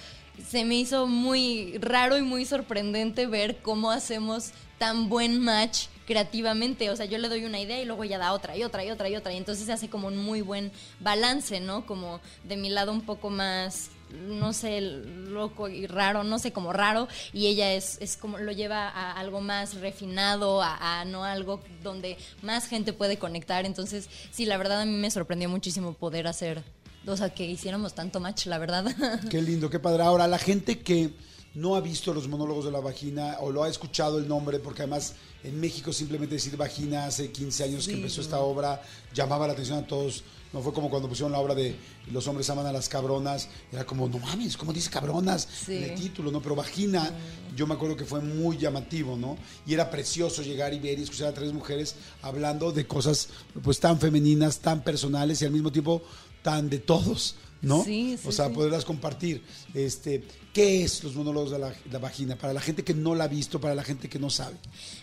se 0.47 0.65
me 0.65 0.75
hizo 0.76 1.07
muy 1.07 1.79
raro 1.79 2.19
y 2.19 2.23
muy 2.23 2.45
sorprendente 2.45 3.26
ver 3.26 3.59
cómo 3.62 3.91
hacemos 3.91 4.50
tan 4.79 5.09
buen 5.09 5.41
match 5.41 5.87
creativamente. 6.07 6.91
O 6.91 6.97
sea, 6.97 7.07
yo 7.07 7.19
le 7.19 7.29
doy 7.29 7.45
una 7.45 7.61
idea 7.61 7.81
y 7.81 7.85
luego 7.85 8.05
ella 8.05 8.19
da 8.19 8.33
otra 8.33 8.57
y 8.57 8.65
otra 8.65 8.85
y 8.85 8.91
otra 8.91 9.09
y 9.09 9.17
otra. 9.17 9.33
Y 9.33 9.37
entonces 9.37 9.67
se 9.67 9.73
hace 9.73 9.89
como 9.89 10.09
un 10.09 10.17
muy 10.17 10.41
buen 10.41 10.73
balance, 11.01 11.61
¿no? 11.61 11.85
Como 11.85 12.21
de 12.45 12.57
mi 12.57 12.71
lado 12.71 12.93
un 12.93 13.03
poco 13.03 13.31
más 13.31 13.91
no 14.11 14.53
sé, 14.53 14.81
loco 14.81 15.69
y 15.69 15.87
raro, 15.87 16.25
no 16.25 16.39
sé, 16.39 16.53
como 16.53 16.73
raro, 16.73 17.09
y 17.33 17.47
ella 17.47 17.73
es, 17.73 17.99
es 18.01 18.17
como 18.17 18.39
lo 18.39 18.53
lleva 18.53 18.89
a 18.89 19.13
algo 19.13 19.41
más 19.41 19.75
refinado, 19.75 20.63
a, 20.63 21.05
no 21.07 21.25
algo 21.25 21.61
donde 21.83 22.17
más 22.43 22.67
gente 22.67 22.93
puede 22.93 23.19
conectar. 23.19 23.67
Entonces, 23.67 24.09
sí, 24.31 24.47
la 24.47 24.59
verdad 24.59 24.83
a 24.83 24.87
mí 24.87 24.93
me 24.93 25.11
sorprendió 25.11 25.49
muchísimo 25.49 25.93
poder 25.95 26.27
hacer, 26.29 26.63
o 27.07 27.17
sea, 27.17 27.31
que 27.31 27.47
hiciéramos 27.47 27.95
tanto 27.95 28.21
match, 28.21 28.47
la 28.47 28.59
verdad. 28.59 28.85
Qué 29.31 29.43
lindo, 29.43 29.71
qué 29.71 29.79
padre. 29.79 30.03
Ahora, 30.03 30.27
la 30.27 30.39
gente 30.39 30.79
que 30.79 31.11
no 31.57 31.75
ha 31.75 31.81
visto 31.81 32.13
los 32.13 32.29
monólogos 32.29 32.67
de 32.67 32.71
la 32.71 32.81
vagina 32.81 33.39
o 33.41 33.51
lo 33.51 33.65
ha 33.65 33.69
escuchado 33.69 34.19
el 34.19 34.29
nombre, 34.29 34.59
porque 34.59 34.83
además 34.83 35.15
en 35.43 35.59
México 35.59 35.91
simplemente 35.91 36.35
decir 36.35 36.55
vagina 36.57 37.07
hace 37.07 37.33
15 37.33 37.65
años 37.65 37.89
que 37.89 37.95
empezó 37.95 38.21
esta 38.21 38.41
obra 38.41 38.83
llamaba 39.15 39.47
la 39.47 39.55
atención 39.55 39.79
a 39.79 39.87
todos. 39.87 40.23
No 40.53 40.61
fue 40.61 40.73
como 40.75 40.91
cuando 40.91 41.09
pusieron 41.09 41.33
la 41.33 41.39
obra 41.39 41.55
de 41.55 41.75
Los 42.13 42.29
hombres 42.29 42.49
aman 42.51 42.67
a 42.67 42.73
las 42.73 42.89
cabronas. 42.89 43.49
Era 43.73 43.85
como, 43.85 44.07
no 44.09 44.19
mames, 44.19 44.57
¿cómo 44.57 44.73
dice 44.73 44.91
cabronas? 44.91 45.49
Sí. 45.67 45.77
En 45.77 45.83
el 45.85 45.95
título, 45.95 46.31
¿no? 46.31 46.41
Pero 46.41 46.55
vagina, 46.55 47.11
yo 47.57 47.67
me 47.67 47.75
acuerdo 47.75 47.97
que 47.97 48.05
fue 48.05 48.21
muy 48.21 48.59
llamativo, 48.59 49.17
¿no? 49.17 49.37
Y 49.67 49.75
era 49.75 49.91
precioso 49.91 50.43
llegar 50.43 50.75
y 50.75 50.79
ver 50.79 50.99
y 50.99 51.03
escuchar 51.03 51.29
a 51.29 51.35
tres 51.35 51.53
mujeres 51.53 51.97
hablando 52.23 52.71
de 52.71 52.87
cosas 52.87 53.29
pues 53.63 53.81
tan 53.81 53.99
femeninas, 53.99 54.61
tan 54.61 54.85
personales 54.85 55.41
y 55.41 55.47
al 55.47 55.53
mismo 55.53 55.73
tiempo 55.73 56.03
tan 56.43 56.71
de 56.71 56.79
todos, 56.79 57.35
¿no? 57.63 57.85
Sí, 57.85 58.17
sí, 58.21 58.29
o 58.29 58.33
sea, 58.33 58.49
sí. 58.49 58.55
poderlas 58.55 58.85
compartir. 58.85 59.43
Este, 59.75 60.23
¿Qué 60.53 60.85
es 60.85 61.05
los 61.05 61.15
monólogos 61.15 61.51
de 61.51 61.59
la, 61.59 61.75
la 61.91 61.99
vagina? 61.99 62.37
Para 62.37 62.55
la 62.55 62.63
gente 62.63 62.83
que 62.83 62.95
no 62.95 63.15
la 63.15 63.25
ha 63.25 63.29
visto, 63.29 63.61
para 63.61 63.75
la 63.75 63.85
gente 63.85 64.09
que 64.09 64.19
no 64.19 64.31
sabe. 64.31 64.57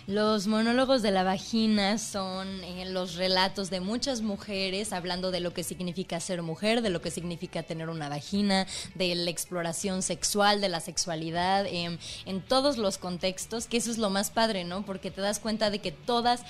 Los 0.07 0.47
monólogos 0.47 1.03
de 1.03 1.11
la 1.11 1.21
vagina 1.21 1.99
son 1.99 2.47
eh, 2.63 2.89
los 2.89 3.15
relatos 3.15 3.69
de 3.69 3.79
muchas 3.79 4.21
mujeres 4.21 4.91
hablando 4.93 5.29
de 5.29 5.41
lo 5.41 5.53
que 5.53 5.63
significa 5.63 6.19
ser 6.19 6.41
mujer, 6.41 6.81
de 6.81 6.89
lo 6.89 7.01
que 7.01 7.11
significa 7.11 7.61
tener 7.61 7.89
una 7.89 8.09
vagina, 8.09 8.65
de 8.95 9.13
la 9.13 9.29
exploración 9.29 10.01
sexual, 10.01 10.59
de 10.59 10.69
la 10.69 10.79
sexualidad, 10.79 11.67
em, 11.67 11.99
en 12.25 12.41
todos 12.41 12.77
los 12.77 12.97
contextos, 12.97 13.67
que 13.67 13.77
eso 13.77 13.91
es 13.91 13.99
lo 13.99 14.09
más 14.09 14.31
padre, 14.31 14.63
¿no? 14.63 14.83
Porque 14.83 15.11
te 15.11 15.21
das 15.21 15.39
cuenta 15.39 15.69
de 15.69 15.79
que 15.79 15.91
todas 15.91 16.41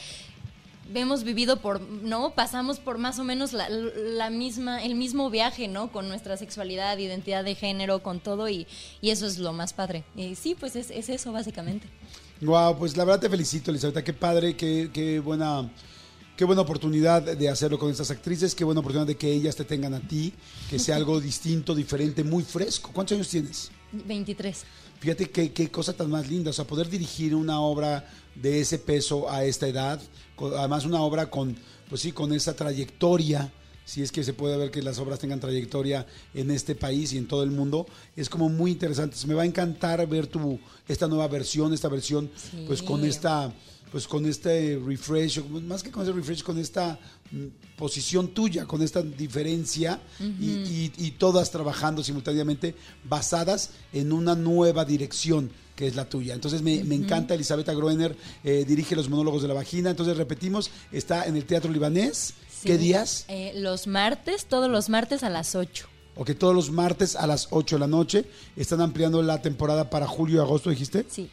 hemos 0.94 1.24
vivido 1.24 1.58
por, 1.60 1.82
¿no? 1.82 2.34
Pasamos 2.36 2.80
por 2.80 2.98
más 2.98 3.20
o 3.20 3.24
menos 3.24 3.54
la, 3.54 3.70
la 3.70 4.30
misma, 4.30 4.84
el 4.84 4.96
mismo 4.96 5.30
viaje, 5.30 5.68
¿no? 5.68 5.92
Con 5.92 6.08
nuestra 6.08 6.38
sexualidad, 6.38 6.98
identidad 6.98 7.44
de 7.44 7.56
género, 7.56 8.04
con 8.04 8.20
todo, 8.20 8.50
y, 8.50 8.68
y 9.02 9.10
eso 9.10 9.26
es 9.26 9.38
lo 9.38 9.54
más 9.54 9.74
padre. 9.74 10.04
Y 10.16 10.36
sí, 10.36 10.56
pues 10.60 10.76
es, 10.76 10.92
es 10.92 11.10
eso, 11.10 11.32
básicamente. 11.32 11.88
Wow, 12.42 12.78
pues 12.78 12.98
la 12.98 13.06
verdad 13.06 13.22
te 13.22 13.30
felicito, 13.30 13.72
Elizabeth. 13.72 14.04
Qué 14.04 14.14
padre, 14.14 14.56
qué, 14.56 14.90
qué 14.94 15.20
buena. 15.20 15.70
Qué 16.36 16.46
buena 16.46 16.64
oportunidad 16.64 17.22
de 17.22 17.48
hacerlo 17.48 17.78
con 17.78 17.92
estas 17.92 18.10
actrices, 18.10 18.56
qué 18.56 18.64
buena 18.64 18.80
oportunidad 18.80 19.06
de 19.06 19.16
que 19.16 19.32
ellas 19.32 19.56
te 19.56 19.66
tengan 19.66 19.94
a 19.94 20.00
ti, 20.00 20.34
que 20.68 20.80
sea 20.80 20.96
algo 20.96 21.22
distinto, 21.22 21.76
diferente, 21.76 22.24
muy 22.24 22.42
fresco. 22.42 22.90
¿Cuántos 22.92 23.16
años 23.16 23.30
tienes? 23.30 23.70
23. 23.92 24.64
Fíjate 25.00 25.30
qué, 25.30 25.54
qué 25.54 25.70
cosa 25.70 25.94
tan 25.94 26.10
más 26.10 26.28
linda, 26.28 26.50
o 26.50 26.54
sea, 26.54 26.66
poder 26.66 26.90
dirigir 26.90 27.36
una 27.36 27.60
obra 27.60 28.10
de 28.36 28.62
ese 28.62 28.80
peso 28.80 29.30
a 29.30 29.44
esta 29.46 29.68
edad, 29.68 30.02
además 30.58 30.86
una 30.86 31.02
obra 31.02 31.30
con, 31.30 31.56
pues 31.90 32.02
sí, 32.02 32.12
con 32.12 32.34
esa 32.34 32.56
trayectoria, 32.56 33.52
si 33.86 34.02
es 34.02 34.12
que 34.12 34.24
se 34.24 34.34
puede 34.34 34.56
ver 34.58 34.72
que 34.72 34.82
las 34.82 34.98
obras 35.00 35.20
tengan 35.20 35.40
trayectoria 35.42 36.06
en 36.34 36.52
este 36.52 36.74
país 36.74 37.12
y 37.14 37.18
en 37.18 37.28
todo 37.28 37.44
el 37.44 37.52
mundo, 37.52 37.86
es 38.16 38.30
como 38.30 38.48
muy 38.50 38.72
interesante. 38.72 39.18
Me 39.28 39.34
va 39.34 39.42
a 39.44 39.46
encantar 39.46 40.06
ver 40.08 40.28
tu, 40.28 40.60
esta 40.88 41.08
nueva 41.08 41.28
versión, 41.28 41.74
esta 41.74 41.90
versión, 41.90 42.30
Sí. 42.36 42.64
pues 42.66 42.82
con 42.82 43.04
esta, 43.04 43.54
pues 43.92 44.08
con 44.08 44.26
este 44.26 44.80
refresh, 44.84 45.44
más 45.46 45.84
que 45.84 45.92
con 45.92 46.04
ese 46.04 46.14
refresh, 46.14 46.44
con 46.44 46.58
esta 46.58 46.98
mm, 47.32 47.76
posición 47.78 48.30
tuya, 48.30 48.66
con 48.66 48.82
esta 48.82 49.02
diferencia 49.02 50.00
y, 50.40 50.46
y- 50.46 50.94
y 50.98 51.12
todas 51.12 51.52
trabajando 51.52 52.04
simultáneamente 52.04 52.76
basadas 53.04 53.72
en 53.92 54.14
una 54.14 54.34
nueva 54.34 54.86
dirección 54.86 55.52
que 55.76 55.88
es 55.88 55.96
la 55.96 56.06
tuya. 56.06 56.34
Entonces 56.34 56.62
me, 56.62 56.84
me 56.84 56.96
encanta, 56.96 57.34
Elizabeth 57.34 57.68
Groener 57.68 58.16
eh, 58.44 58.64
dirige 58.68 58.96
los 58.96 59.10
monólogos 59.10 59.42
de 59.42 59.48
la 59.48 59.54
vagina. 59.54 59.90
Entonces 59.90 60.18
repetimos, 60.18 60.70
está 60.92 61.26
en 61.26 61.36
el 61.36 61.46
Teatro 61.46 61.72
Libanés. 61.72 62.34
¿Qué 62.64 62.78
días? 62.78 63.26
Eh, 63.28 63.52
los 63.56 63.88
martes, 63.88 64.46
todos 64.46 64.70
los 64.70 64.88
martes 64.90 65.24
a 65.24 65.30
las 65.30 65.56
8. 65.56 65.88
O 66.16 66.24
que 66.24 66.36
todos 66.36 66.54
los 66.56 66.72
martes 66.72 67.16
a 67.16 67.28
las 67.28 67.48
8 67.50 67.76
de 67.76 67.80
la 67.80 67.88
noche. 67.88 68.26
Están 68.56 68.82
ampliando 68.82 69.22
la 69.22 69.42
temporada 69.42 69.90
para 69.90 70.08
julio 70.08 70.38
y 70.38 70.40
agosto, 70.40 70.70
dijiste. 70.70 71.06
Sí. 71.10 71.30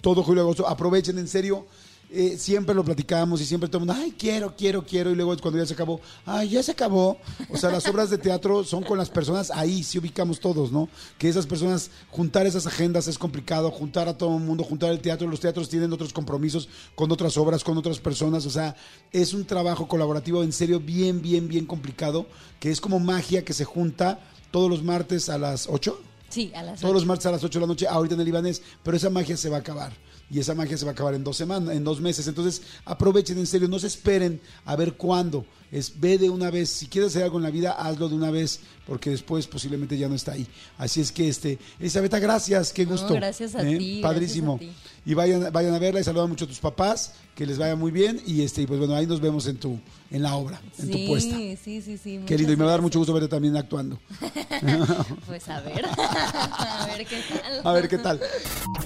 todo 0.00 0.22
julio 0.22 0.42
y 0.42 0.44
agosto. 0.44 0.68
Aprovechen, 0.68 1.18
en 1.18 1.28
serio. 1.28 1.66
Eh, 2.14 2.36
siempre 2.38 2.74
lo 2.74 2.84
platicamos 2.84 3.40
y 3.40 3.46
siempre 3.46 3.68
todo 3.68 3.82
el 3.82 3.86
mundo, 3.86 4.00
ay, 4.02 4.14
quiero, 4.16 4.54
quiero, 4.56 4.84
quiero. 4.84 5.10
Y 5.10 5.14
luego 5.14 5.36
cuando 5.38 5.58
ya 5.58 5.66
se 5.66 5.74
acabó, 5.74 6.00
ay, 6.26 6.50
ya 6.50 6.62
se 6.62 6.72
acabó. 6.72 7.18
O 7.48 7.56
sea, 7.56 7.70
las 7.70 7.86
obras 7.88 8.10
de 8.10 8.18
teatro 8.18 8.64
son 8.64 8.82
con 8.82 8.98
las 8.98 9.08
personas 9.10 9.50
ahí, 9.50 9.82
sí 9.82 9.98
ubicamos 9.98 10.38
todos, 10.40 10.70
¿no? 10.72 10.88
Que 11.18 11.28
esas 11.28 11.46
personas, 11.46 11.90
juntar 12.10 12.46
esas 12.46 12.66
agendas 12.66 13.08
es 13.08 13.18
complicado, 13.18 13.70
juntar 13.70 14.08
a 14.08 14.16
todo 14.18 14.36
el 14.36 14.42
mundo, 14.42 14.62
juntar 14.64 14.90
el 14.90 15.00
teatro. 15.00 15.26
Los 15.28 15.40
teatros 15.40 15.68
tienen 15.68 15.92
otros 15.92 16.12
compromisos 16.12 16.68
con 16.94 17.10
otras 17.10 17.36
obras, 17.36 17.64
con 17.64 17.78
otras 17.78 17.98
personas. 17.98 18.44
O 18.46 18.50
sea, 18.50 18.76
es 19.10 19.32
un 19.32 19.44
trabajo 19.44 19.88
colaborativo 19.88 20.42
en 20.42 20.52
serio 20.52 20.80
bien, 20.80 21.22
bien, 21.22 21.48
bien 21.48 21.66
complicado, 21.66 22.26
que 22.60 22.70
es 22.70 22.80
como 22.80 23.00
magia 23.00 23.44
que 23.44 23.52
se 23.52 23.64
junta 23.64 24.20
todos 24.50 24.68
los 24.68 24.82
martes 24.82 25.28
a 25.28 25.38
las 25.38 25.66
8. 25.68 25.98
Sí, 26.28 26.50
a 26.54 26.62
las 26.62 26.80
Todos 26.80 26.94
los 26.94 27.02
8. 27.02 27.08
martes 27.08 27.26
a 27.26 27.30
las 27.30 27.44
8 27.44 27.58
de 27.58 27.60
la 27.60 27.66
noche, 27.66 27.86
ahorita 27.86 28.14
en 28.14 28.20
el 28.20 28.26
Libanés, 28.26 28.62
pero 28.82 28.96
esa 28.96 29.10
magia 29.10 29.36
se 29.36 29.48
va 29.50 29.56
a 29.56 29.60
acabar. 29.60 29.92
Y 30.32 30.38
esa 30.38 30.54
magia 30.54 30.78
se 30.78 30.86
va 30.86 30.92
a 30.92 30.94
acabar 30.94 31.12
en 31.12 31.22
dos 31.22 31.36
semanas, 31.36 31.76
en 31.76 31.84
dos 31.84 32.00
meses. 32.00 32.26
Entonces, 32.26 32.62
aprovechen 32.86 33.36
en 33.36 33.46
serio, 33.46 33.68
no 33.68 33.78
se 33.78 33.86
esperen 33.86 34.40
a 34.64 34.74
ver 34.76 34.94
cuándo. 34.94 35.44
Es 35.72 35.98
ve 35.98 36.18
de 36.18 36.28
una 36.30 36.50
vez. 36.50 36.68
Si 36.68 36.86
quieres 36.86 37.10
hacer 37.10 37.22
algo 37.24 37.38
en 37.38 37.44
la 37.44 37.50
vida, 37.50 37.72
hazlo 37.72 38.08
de 38.10 38.14
una 38.14 38.30
vez, 38.30 38.60
porque 38.86 39.08
después 39.10 39.46
posiblemente 39.46 39.96
ya 39.96 40.06
no 40.06 40.14
está 40.14 40.32
ahí. 40.32 40.46
Así 40.76 41.00
es 41.00 41.10
que, 41.10 41.28
este, 41.28 41.58
Elizabeth, 41.80 42.12
gracias, 42.20 42.72
qué 42.74 42.84
No, 42.84 42.92
gusto. 42.92 43.14
gracias 43.14 43.54
a 43.54 43.66
¿Eh? 43.66 43.78
ti, 43.78 44.00
Padrísimo. 44.02 44.58
gracias 44.58 44.76
a 44.76 45.10
Y 45.10 45.14
vayan, 45.14 45.50
vayan 45.50 45.72
a 45.74 45.78
verla 45.78 46.00
y 46.00 46.04
saludan 46.04 46.28
mucho 46.28 46.44
a 46.44 46.48
tus 46.48 46.58
papás, 46.58 47.14
que 47.34 47.46
les 47.46 47.56
vaya 47.56 47.74
muy 47.74 47.90
bien. 47.90 48.20
Y 48.26 48.42
este, 48.42 48.60
y 48.62 48.66
pues 48.66 48.78
bueno, 48.78 48.94
ahí 48.94 49.06
nos 49.06 49.20
vemos 49.22 49.46
en 49.46 49.56
tu, 49.56 49.80
en 50.10 50.22
la 50.22 50.34
obra, 50.34 50.60
en 50.78 50.90
tu 50.90 51.06
puesta. 51.06 51.34
Sí, 51.36 51.56
sí, 51.64 51.80
sí, 51.80 51.96
sí. 51.96 52.20
Qué 52.26 52.36
lindo, 52.36 52.52
y 52.52 52.56
me 52.56 52.64
va 52.64 52.70
a 52.70 52.72
dar 52.74 52.82
mucho 52.82 52.98
gusto 52.98 53.14
verte 53.14 53.28
también 53.28 53.56
actuando. 53.56 53.98
Pues 55.26 55.48
a 55.48 55.60
ver. 55.60 55.86
a 55.98 56.86
ver 56.86 57.06
qué 57.06 57.16
tal. 57.32 57.60
A 57.66 57.72
ver 57.72 57.88
qué 57.88 57.98
tal. 57.98 58.20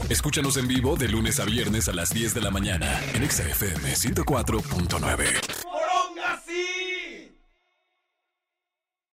Escúchanos 0.09 0.57
en 0.57 0.69
vivo 0.69 0.97
de 0.97 1.09
lunes 1.09 1.41
a 1.41 1.45
viernes 1.45 1.89
a 1.89 1.93
las 1.93 2.11
10 2.15 2.35
de 2.35 2.41
la 2.41 2.51
mañana 2.51 3.01
en 3.13 3.25
Exa 3.25 3.43
FM 3.49 3.93
104.9. 3.95 5.86